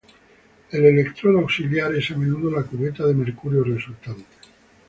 [0.71, 4.25] El electrodo auxiliar es a menudo la cubeta de mercurio resultante.